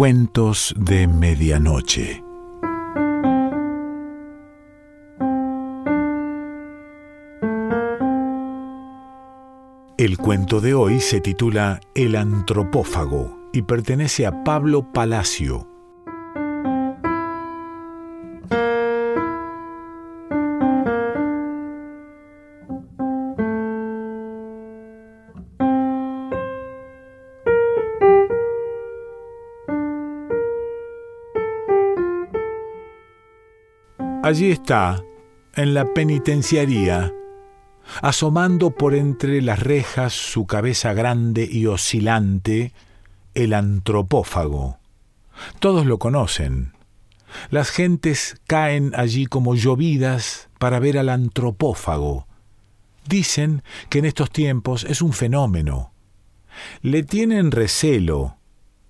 [0.00, 2.24] Cuentos de Medianoche.
[9.98, 15.68] El cuento de hoy se titula El antropófago y pertenece a Pablo Palacio.
[34.22, 35.02] Allí está,
[35.54, 37.10] en la penitenciaría,
[38.02, 42.74] asomando por entre las rejas su cabeza grande y oscilante,
[43.32, 44.78] el antropófago.
[45.58, 46.74] Todos lo conocen.
[47.48, 52.26] Las gentes caen allí como llovidas para ver al antropófago.
[53.08, 55.94] Dicen que en estos tiempos es un fenómeno.
[56.82, 58.36] Le tienen recelo,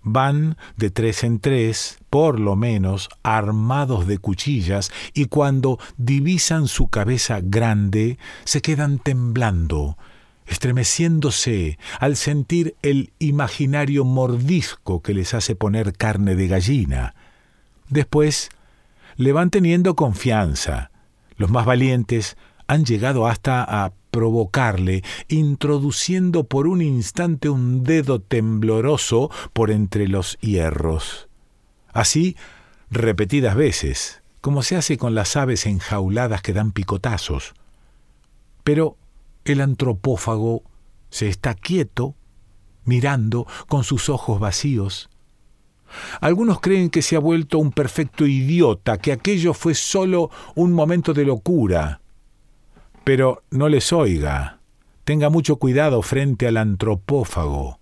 [0.03, 6.89] Van de tres en tres, por lo menos, armados de cuchillas, y cuando divisan su
[6.89, 9.99] cabeza grande, se quedan temblando,
[10.47, 17.15] estremeciéndose al sentir el imaginario mordisco que les hace poner carne de gallina.
[17.89, 18.49] Después,
[19.17, 20.91] le van teniendo confianza.
[21.37, 29.31] Los más valientes han llegado hasta a provocarle, introduciendo por un instante un dedo tembloroso
[29.53, 31.29] por entre los hierros.
[31.93, 32.37] Así,
[32.91, 37.55] repetidas veces, como se hace con las aves enjauladas que dan picotazos.
[38.65, 38.97] Pero
[39.45, 40.63] el antropófago
[41.11, 42.15] se está quieto,
[42.85, 45.11] mirando con sus ojos vacíos.
[46.21, 51.13] Algunos creen que se ha vuelto un perfecto idiota, que aquello fue solo un momento
[51.13, 52.01] de locura,
[53.11, 54.61] pero no les oiga.
[55.03, 57.81] Tenga mucho cuidado frente al antropófago.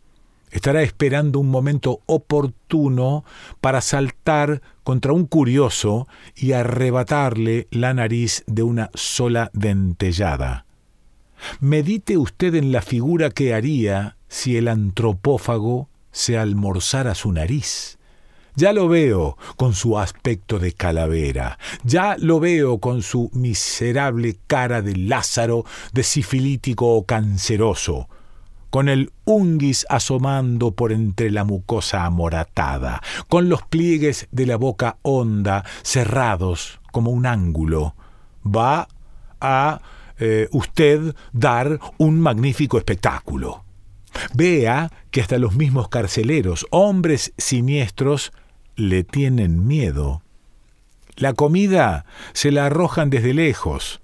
[0.51, 3.27] Estará esperando un momento oportuno
[3.61, 10.64] para saltar contra un curioso y arrebatarle la nariz de una sola dentellada.
[11.61, 17.98] Medite usted en la figura que haría si el antropófago se almorzara su nariz.
[18.58, 24.83] Ya lo veo con su aspecto de calavera, ya lo veo con su miserable cara
[24.83, 28.08] de Lázaro, de sifilítico o canceroso,
[28.70, 34.96] con el unguis asomando por entre la mucosa amoratada, con los pliegues de la boca
[35.02, 37.95] honda cerrados como un ángulo.
[38.45, 38.89] Va
[39.40, 39.80] a
[40.19, 43.63] eh, usted dar un magnífico espectáculo.
[44.35, 48.33] Vea que hasta los mismos carceleros, hombres siniestros,
[48.78, 50.22] le tienen miedo.
[51.16, 54.00] La comida se la arrojan desde lejos.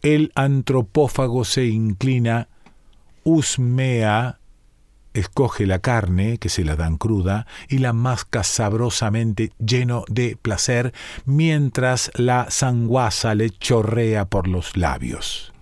[0.00, 2.48] El antropófago se inclina,
[3.24, 4.38] husmea,
[5.12, 10.94] escoge la carne, que se la dan cruda, y la masca sabrosamente lleno de placer,
[11.24, 15.52] mientras la sanguaza le chorrea por los labios.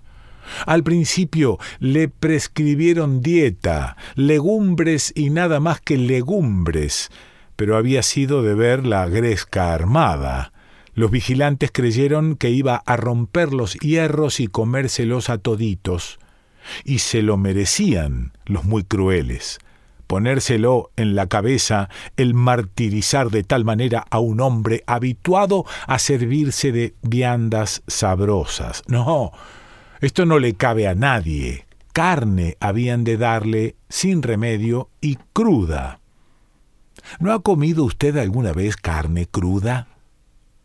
[0.66, 7.10] Al principio le prescribieron dieta, legumbres y nada más que legumbres,
[7.62, 10.52] pero había sido de ver la gresca armada.
[10.94, 16.18] Los vigilantes creyeron que iba a romper los hierros y comérselos a toditos.
[16.82, 19.60] Y se lo merecían los muy crueles.
[20.08, 26.72] Ponérselo en la cabeza el martirizar de tal manera a un hombre habituado a servirse
[26.72, 28.82] de viandas sabrosas.
[28.88, 29.30] No,
[30.00, 31.64] esto no le cabe a nadie.
[31.92, 36.00] Carne habían de darle sin remedio y cruda.
[37.20, 39.88] ¿No ha comido usted alguna vez carne cruda?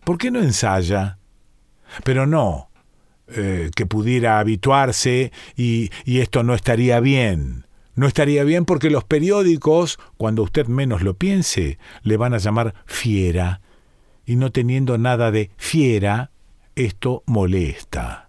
[0.04, 1.18] ¿Por qué no ensaya?
[2.04, 2.70] Pero no,
[3.28, 7.66] eh, que pudiera habituarse y, y esto no estaría bien.
[7.96, 12.76] No estaría bien porque los periódicos, cuando usted menos lo piense, le van a llamar
[12.86, 13.62] fiera.
[14.26, 16.32] Y no teniendo nada de fiera,
[16.76, 18.27] esto molesta.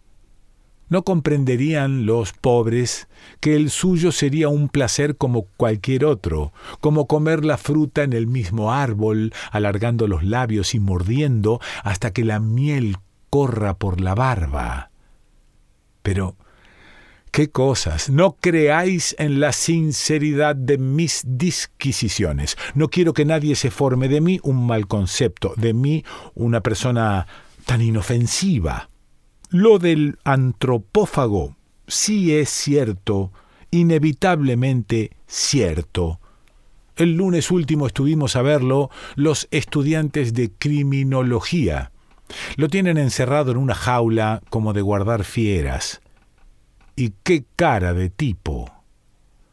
[0.89, 3.09] No comprenderían los pobres
[3.41, 8.27] que el suyo sería un placer como cualquier otro, como comer la fruta en el
[8.27, 12.97] mismo árbol, alargando los labios y mordiendo hasta que la miel
[13.31, 14.91] corra por la barba.
[16.03, 16.37] Pero,
[17.31, 18.09] ¿qué cosas?
[18.09, 22.57] No creáis en la sinceridad de mis disquisiciones.
[22.75, 26.05] No quiero que nadie se forme de mí un mal concepto, de mí
[26.35, 27.27] una persona
[27.67, 28.89] tan inofensiva.
[29.51, 31.57] Lo del antropófago
[31.87, 33.33] sí es cierto,
[33.71, 36.21] inevitablemente cierto.
[36.97, 41.93] El lunes último estuvimos a verlo los estudiantes de criminología.
[42.57, 46.03] Lo tienen encerrado en una jaula como de guardar fieras.
[46.95, 48.71] Y qué cara de tipo.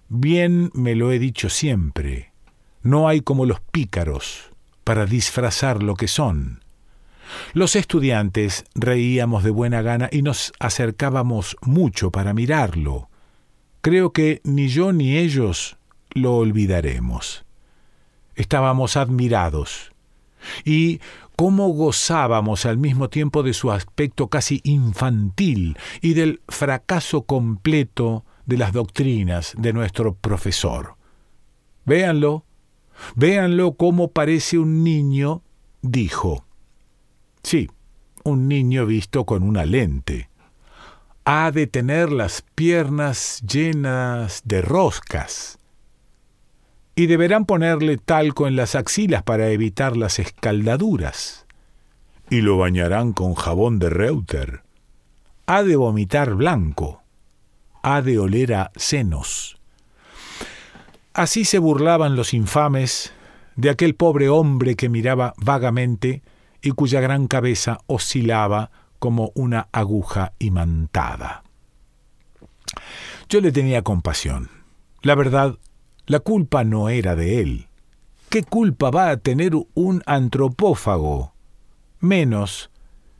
[0.10, 2.34] Bien me lo he dicho siempre.
[2.82, 4.52] No hay como los pícaros
[4.84, 6.65] para disfrazar lo que son.
[7.54, 13.10] Los estudiantes reíamos de buena gana y nos acercábamos mucho para mirarlo.
[13.82, 15.78] Creo que ni yo ni ellos
[16.12, 17.46] lo olvidaremos.
[18.36, 19.92] Estábamos admirados.
[20.64, 21.00] Y
[21.36, 28.58] cómo gozábamos al mismo tiempo de su aspecto casi infantil y del fracaso completo de
[28.58, 30.96] las doctrinas de nuestro profesor.
[31.86, 32.46] Véanlo,
[33.16, 35.42] véanlo cómo parece un niño,
[35.82, 36.46] dijo.
[37.46, 37.70] Sí,
[38.24, 40.30] un niño visto con una lente.
[41.26, 45.60] Ha de tener las piernas llenas de roscas.
[46.96, 51.46] Y deberán ponerle talco en las axilas para evitar las escaldaduras.
[52.32, 54.64] Y lo bañarán con jabón de Reuter.
[55.46, 57.04] Ha de vomitar blanco.
[57.84, 59.60] Ha de oler a senos.
[61.14, 63.14] Así se burlaban los infames
[63.56, 66.24] de aquel pobre hombre que miraba vagamente
[66.66, 71.44] y cuya gran cabeza oscilaba como una aguja imantada.
[73.30, 74.50] Yo le tenía compasión.
[75.04, 75.60] La verdad,
[76.08, 77.68] la culpa no era de él.
[78.30, 81.34] ¿Qué culpa va a tener un antropófago?
[82.00, 82.72] Menos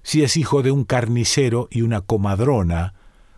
[0.02, 2.96] si es hijo de un carnicero y una comadrona,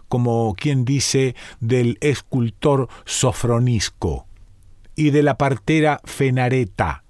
[0.08, 4.26] como quien dice del escultor Sofronisco
[4.96, 7.04] y de la partera Fenareta,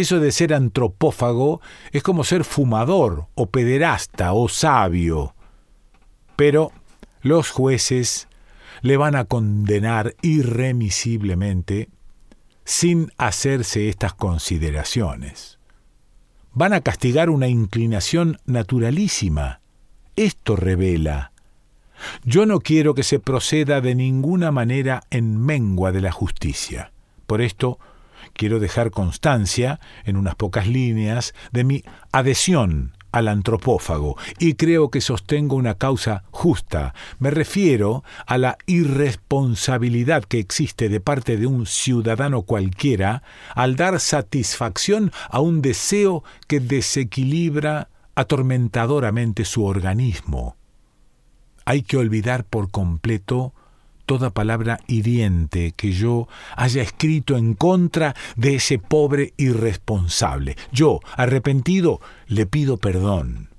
[0.00, 1.60] eso de ser antropófago
[1.92, 5.34] es como ser fumador o pederasta o sabio.
[6.36, 6.72] Pero
[7.22, 8.28] los jueces
[8.82, 11.88] le van a condenar irremisiblemente
[12.64, 15.58] sin hacerse estas consideraciones.
[16.52, 19.60] Van a castigar una inclinación naturalísima.
[20.16, 21.32] Esto revela.
[22.24, 26.92] Yo no quiero que se proceda de ninguna manera en mengua de la justicia.
[27.26, 27.78] Por esto,
[28.32, 31.82] quiero dejar constancia, en unas pocas líneas, de mi
[32.12, 36.94] adhesión al antropófago y creo que sostengo una causa justa.
[37.18, 43.22] Me refiero a la irresponsabilidad que existe de parte de un ciudadano cualquiera
[43.54, 50.56] al dar satisfacción a un deseo que desequilibra atormentadoramente su organismo.
[51.64, 53.54] Hay que olvidar por completo
[54.10, 56.26] toda palabra hiriente que yo
[56.56, 60.56] haya escrito en contra de ese pobre irresponsable.
[60.72, 63.50] Yo, arrepentido, le pido perdón.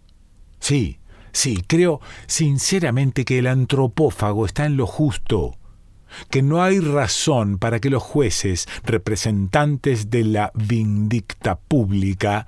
[0.59, 0.99] Sí,
[1.31, 5.57] sí, creo sinceramente que el antropófago está en lo justo
[6.29, 12.45] que no hay razón para que los jueces, representantes de la vindicta pública,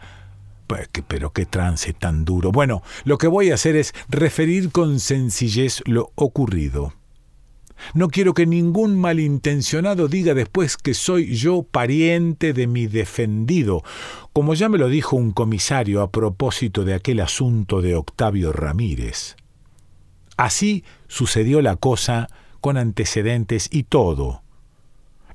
[0.67, 2.51] pues, pero qué trance tan duro.
[2.51, 6.91] Bueno, lo que voy a hacer es referir con sencillez lo ocurrido.
[7.93, 13.83] No quiero que ningún malintencionado diga después que soy yo pariente de mi defendido,
[14.33, 19.35] como ya me lo dijo un comisario a propósito de aquel asunto de Octavio Ramírez.
[20.37, 22.29] Así sucedió la cosa
[22.61, 24.41] con antecedentes y todo.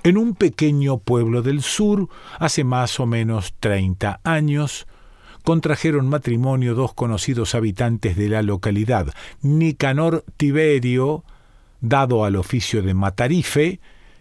[0.02, 2.08] En un pequeño pueblo del sur,
[2.38, 4.86] hace más o menos treinta años,
[5.44, 9.12] contrajeron matrimonio dos conocidos habitantes de la localidad,
[9.42, 11.24] Nicanor Tiberio,
[11.80, 13.80] dado al oficio de Matarife,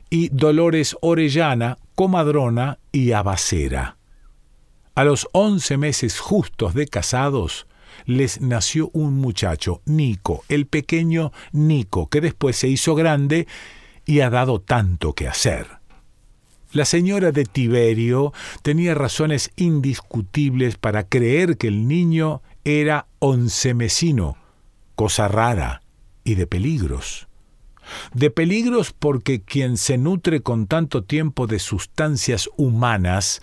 [0.10, 3.98] y Dolores Orellana, comadrona y abacera.
[4.96, 7.68] A los once meses justos de casados,
[8.06, 13.48] les nació un muchacho, Nico, el pequeño Nico, que después se hizo grande
[14.06, 15.68] y ha dado tanto que hacer.
[16.72, 24.38] La señora de Tiberio tenía razones indiscutibles para creer que el niño era oncemesino,
[24.96, 25.82] cosa rara
[26.24, 27.27] y de peligros
[28.14, 33.42] de peligros porque quien se nutre con tanto tiempo de sustancias humanas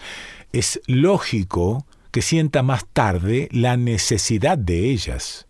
[0.53, 5.47] es lógico que sienta más tarde la necesidad de ellas.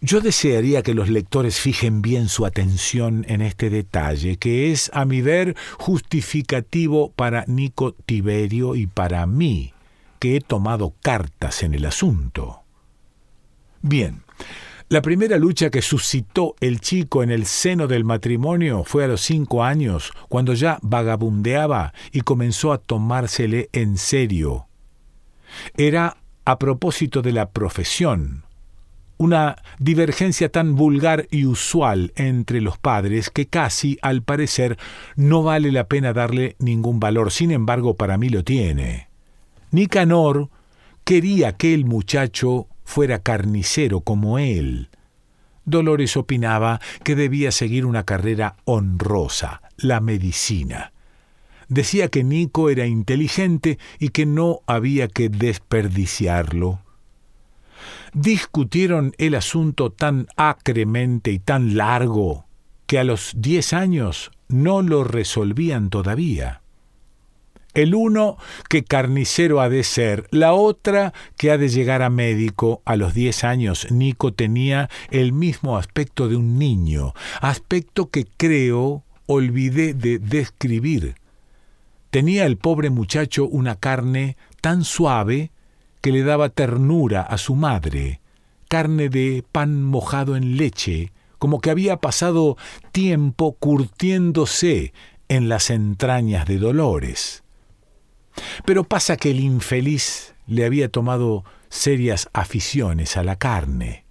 [0.00, 5.04] Yo desearía que los lectores fijen bien su atención en este detalle, que es, a
[5.04, 9.74] mi ver, justificativo para Nico Tiberio y para mí,
[10.18, 12.62] que he tomado cartas en el asunto.
[13.82, 14.22] Bien,
[14.90, 19.20] la primera lucha que suscitó el chico en el seno del matrimonio fue a los
[19.20, 24.66] cinco años, cuando ya vagabundeaba y comenzó a tomársele en serio.
[25.76, 28.42] Era a propósito de la profesión,
[29.16, 34.76] una divergencia tan vulgar y usual entre los padres que casi, al parecer,
[35.14, 37.30] no vale la pena darle ningún valor.
[37.30, 39.08] Sin embargo, para mí lo tiene.
[39.70, 40.50] Nicanor
[41.04, 44.88] quería que el muchacho fuera carnicero como él.
[45.64, 50.92] Dolores opinaba que debía seguir una carrera honrosa, la medicina.
[51.68, 56.80] Decía que Nico era inteligente y que no había que desperdiciarlo.
[58.12, 62.46] Discutieron el asunto tan acremente y tan largo
[62.88, 66.59] que a los diez años no lo resolvían todavía.
[67.72, 68.36] El uno
[68.68, 72.82] que carnicero ha de ser, la otra que ha de llegar a médico.
[72.84, 79.04] A los diez años Nico tenía el mismo aspecto de un niño, aspecto que creo
[79.26, 81.14] olvidé de describir.
[82.10, 85.52] Tenía el pobre muchacho una carne tan suave
[86.00, 88.20] que le daba ternura a su madre,
[88.68, 92.56] carne de pan mojado en leche, como que había pasado
[92.90, 94.92] tiempo curtiéndose
[95.28, 97.44] en las entrañas de Dolores.
[98.64, 104.04] Pero pasa que el infeliz le había tomado serias aficiones a la carne,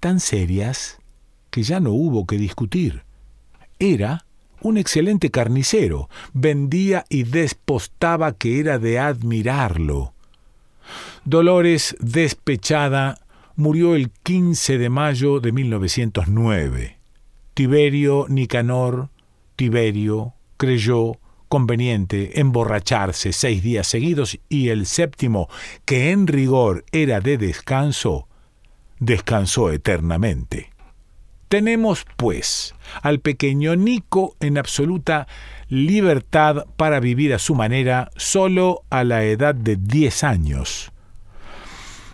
[0.00, 0.98] tan serias
[1.50, 3.02] que ya no hubo que discutir.
[3.78, 4.24] Era
[4.60, 10.12] un excelente carnicero, vendía y despostaba que era de admirarlo.
[11.24, 13.20] Dolores, despechada,
[13.54, 16.98] murió el 15 de mayo de 1909.
[17.54, 19.10] Tiberio Nicanor,
[19.56, 21.18] Tiberio, creyó
[21.48, 25.48] conveniente emborracharse seis días seguidos y el séptimo,
[25.84, 28.28] que en rigor era de descanso,
[28.98, 30.70] descansó eternamente.
[31.48, 35.26] Tenemos, pues, al pequeño Nico en absoluta
[35.68, 40.92] libertad para vivir a su manera solo a la edad de diez años.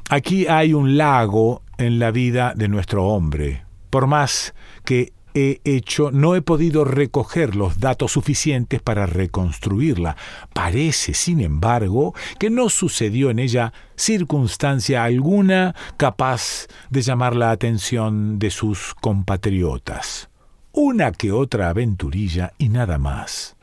[0.09, 3.65] Aquí hay un lago en la vida de nuestro hombre.
[3.91, 10.17] Por más que he hecho, no he podido recoger los datos suficientes para reconstruirla.
[10.53, 18.39] Parece, sin embargo, que no sucedió en ella circunstancia alguna capaz de llamar la atención
[18.39, 20.31] de sus compatriotas.
[20.73, 23.57] Una que otra aventurilla y nada más.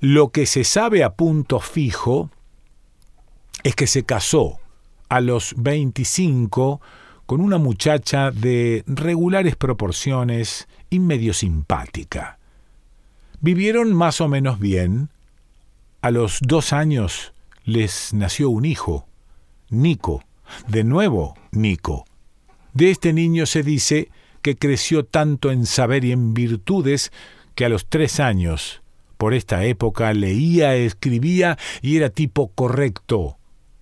[0.00, 2.30] Lo que se sabe a punto fijo
[3.62, 4.58] es que se casó
[5.08, 6.80] a los 25
[7.30, 12.40] con una muchacha de regulares proporciones y medio simpática.
[13.40, 15.10] Vivieron más o menos bien.
[16.02, 17.32] A los dos años
[17.62, 19.06] les nació un hijo,
[19.68, 20.24] Nico,
[20.66, 22.04] de nuevo Nico.
[22.74, 24.10] De este niño se dice
[24.42, 27.12] que creció tanto en saber y en virtudes
[27.54, 28.82] que a los tres años,
[29.18, 33.38] por esta época, leía, escribía y era tipo correcto,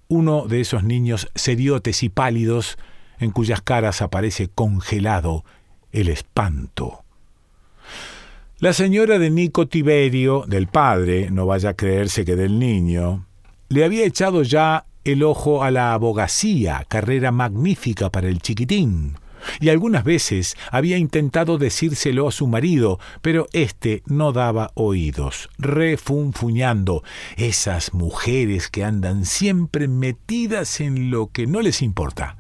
[0.08, 2.76] uno de esos niños seriotes y pálidos
[3.18, 5.44] en cuyas caras aparece congelado
[5.92, 7.04] el espanto.
[8.60, 13.24] La señora de Nico Tiberio, del padre, no vaya a creerse que del niño,
[13.68, 19.14] le había echado ya el ojo a la abogacía, carrera magnífica para el chiquitín,
[19.60, 27.04] y algunas veces había intentado decírselo a su marido, pero éste no daba oídos, refunfuñando
[27.36, 32.37] esas mujeres que andan siempre metidas en lo que no les importa.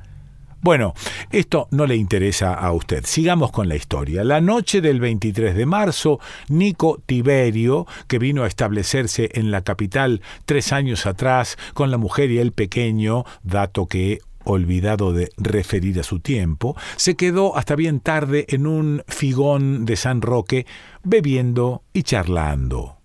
[0.60, 0.92] Bueno,
[1.30, 3.04] esto no le interesa a usted.
[3.06, 4.24] Sigamos con la historia.
[4.24, 10.20] La noche del 23 de marzo, Nico Tiberio, que vino a establecerse en la capital
[10.46, 16.00] tres años atrás con la mujer y el pequeño, dato que he olvidado de referir
[16.00, 20.66] a su tiempo, se quedó hasta bien tarde en un figón de San Roque,
[21.04, 22.96] bebiendo y charlando.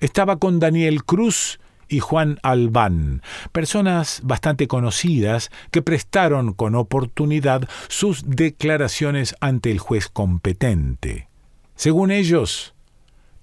[0.00, 8.24] Estaba con Daniel Cruz, y Juan Albán, personas bastante conocidas que prestaron con oportunidad sus
[8.26, 11.28] declaraciones ante el juez competente.
[11.74, 12.74] Según ellos,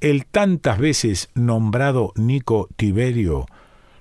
[0.02, 3.46] el tantas veces nombrado Nico Tiberio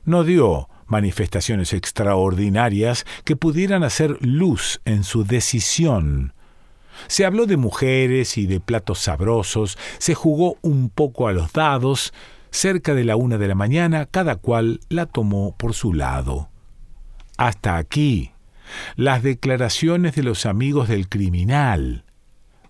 [0.04, 6.34] no dio manifestaciones extraordinarias que pudieran hacer luz en su decisión.
[7.06, 12.12] Se habló de mujeres y de platos sabrosos, se jugó un poco a los dados,
[12.52, 16.50] Cerca de la una de la mañana, cada cual la tomó por su lado.
[17.38, 18.30] Hasta aquí,
[18.94, 22.04] las declaraciones de los amigos del criminal.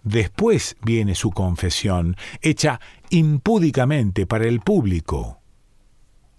[0.04, 5.40] Después viene su confesión, hecha impúdicamente para el público.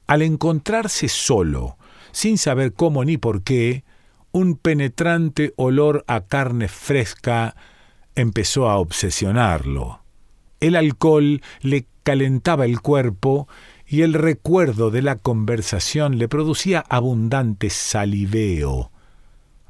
[0.08, 1.78] Al encontrarse solo,
[2.12, 3.84] sin saber cómo ni por qué,
[4.32, 7.56] un penetrante olor a carne fresca
[8.16, 10.02] empezó a obsesionarlo.
[10.60, 13.48] El alcohol le calentaba el cuerpo
[13.86, 18.92] y el recuerdo de la conversación le producía abundante saliveo.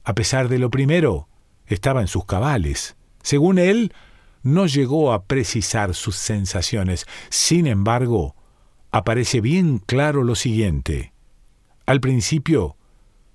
[0.04, 1.28] A pesar de lo primero,
[1.68, 2.96] estaba en sus cabales.
[3.22, 3.94] Según él,
[4.44, 7.06] no llegó a precisar sus sensaciones.
[7.30, 8.36] Sin embargo,
[8.92, 11.14] aparece bien claro lo siguiente.
[11.86, 12.76] Al principio,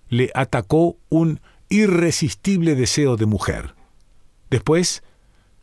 [0.08, 3.74] le atacó un irresistible deseo de mujer.
[4.50, 5.02] Después,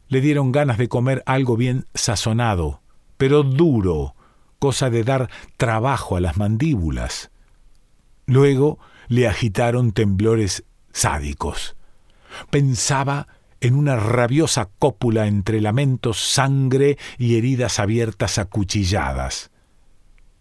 [0.07, 2.81] le dieron ganas de comer algo bien sazonado,
[3.17, 4.15] pero duro,
[4.59, 7.31] cosa de dar trabajo a las mandíbulas.
[8.25, 11.75] Luego le agitaron temblores sádicos.
[12.49, 13.27] Pensaba
[13.61, 19.51] en una rabiosa cópula entre lamentos, sangre y heridas abiertas acuchilladas.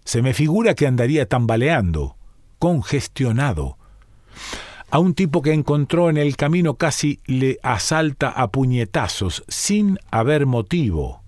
[0.04, 2.16] Se me figura que andaría tambaleando,
[2.59, 3.78] congestionado.
[4.90, 10.47] A un tipo que encontró en el camino casi le asalta a puñetazos, sin haber
[10.47, 11.24] motivo.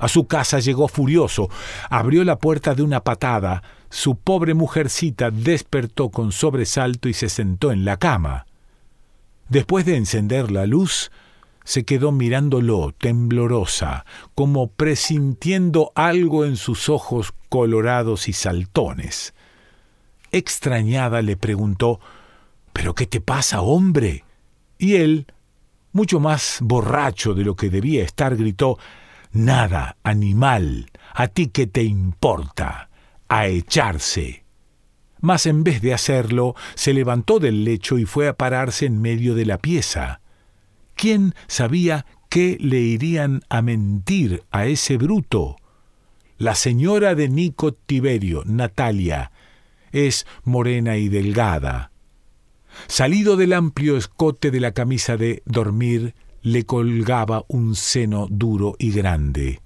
[0.00, 1.50] A su casa llegó furioso,
[1.90, 7.70] abrió la puerta de una patada, su pobre mujercita despertó con sobresalto y se sentó
[7.70, 8.46] en la cama.
[9.50, 11.10] Después de encender la luz,
[11.64, 19.34] se quedó mirándolo, temblorosa, como presintiendo algo en sus ojos colorados y saltones.
[20.32, 22.00] Extrañada le preguntó
[22.72, 24.24] ¿Pero qué te pasa, hombre?
[24.78, 25.26] Y él,
[25.92, 28.78] mucho más borracho de lo que debía estar, gritó
[29.32, 32.90] Nada, animal, a ti qué te importa,
[33.28, 34.44] a echarse.
[35.20, 39.34] Mas en vez de hacerlo, se levantó del lecho y fue a pararse en medio
[39.34, 40.20] de la pieza.
[40.96, 45.56] ¿Quién sabía qué le irían a mentir a ese bruto?
[46.36, 49.30] La señora de Nico Tiberio, Natalia,
[49.92, 51.92] es morena y delgada.
[52.86, 58.92] Salido del amplio escote de la camisa de dormir, le colgaba un seno duro y
[58.92, 59.60] grande.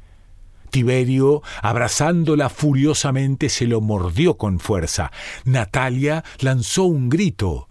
[0.71, 5.12] Tiberio, abrazándola furiosamente, se lo mordió con fuerza.
[5.45, 7.69] Natalia lanzó un grito.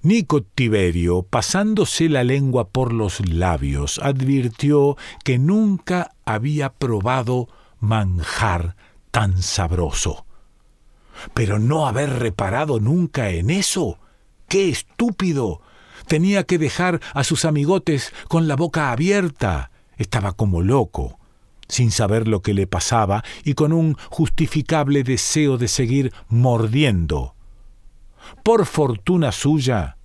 [0.00, 7.48] Nico Tiberio, pasándose la lengua por los labios, advirtió que nunca había probado
[7.80, 8.76] manjar
[9.10, 10.24] tan sabroso.
[11.34, 13.98] Pero no haber reparado nunca en eso.
[14.48, 15.60] ¡Qué estúpido!
[16.06, 19.70] Tenía que dejar a sus amigotes con la boca abierta.
[19.96, 21.18] Estaba como loco,
[21.68, 27.34] sin saber lo que le pasaba y con un justificable deseo de seguir mordiendo.
[28.42, 29.96] Por fortuna suya,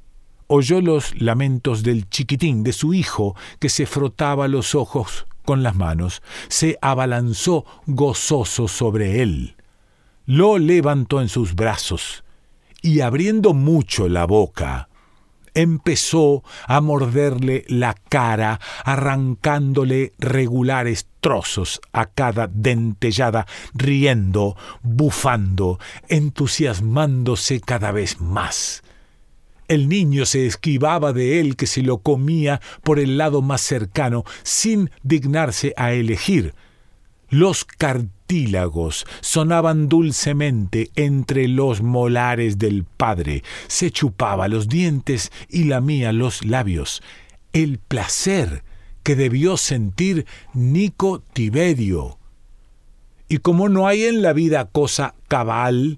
[0.48, 5.76] oyó los lamentos del chiquitín de su hijo, que se frotaba los ojos con las
[5.76, 9.56] manos, se abalanzó gozoso sobre él,
[10.26, 12.24] lo levantó en sus brazos,
[12.82, 14.89] y abriendo mucho la boca,
[15.54, 27.92] empezó a morderle la cara, arrancándole regulares trozos a cada dentellada, riendo, bufando, entusiasmándose cada
[27.92, 28.84] vez más.
[29.68, 34.24] El niño se esquivaba de él que se lo comía por el lado más cercano,
[34.42, 36.56] sin dignarse a elegir.
[37.30, 37.66] Los
[39.22, 47.02] sonaban dulcemente entre los molares del padre, se chupaba los dientes y lamía los labios.
[47.54, 48.64] El placer
[49.02, 52.20] que debió sentir Nico Tiberio.
[53.28, 55.98] Y como no hay en la vida cosa cabal,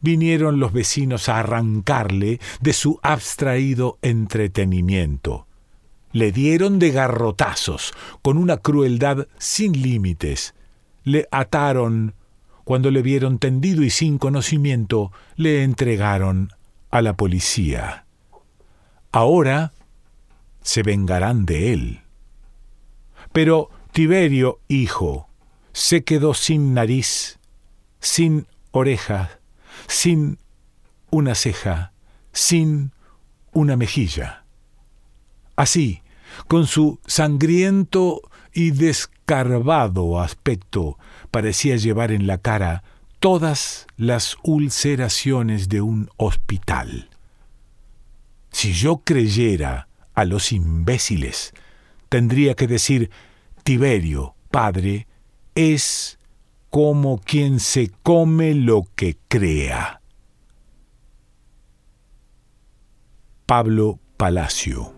[0.00, 5.46] vinieron los vecinos a arrancarle de su abstraído entretenimiento.
[6.12, 10.54] Le dieron de garrotazos, con una crueldad sin límites,
[11.08, 12.14] le ataron,
[12.64, 16.52] cuando le vieron tendido y sin conocimiento, le entregaron
[16.90, 18.04] a la policía.
[19.10, 19.72] Ahora
[20.62, 22.00] se vengarán de él.
[23.32, 25.28] Pero Tiberio, hijo,
[25.72, 27.38] se quedó sin nariz,
[28.00, 29.40] sin oreja,
[29.86, 30.38] sin
[31.10, 31.92] una ceja,
[32.32, 32.92] sin
[33.52, 34.44] una mejilla.
[35.56, 36.02] Así,
[36.46, 38.20] con su sangriento
[38.52, 38.70] y
[39.28, 40.96] descarvado aspecto
[41.30, 42.82] parecía llevar en la cara
[43.20, 47.10] todas las ulceraciones de un hospital.
[48.50, 51.52] Si yo creyera a los imbéciles,
[52.08, 53.10] tendría que decir
[53.64, 55.06] Tiberio, padre,
[55.54, 56.18] es
[56.70, 60.00] como quien se come lo que crea.
[63.44, 64.97] Pablo Palacio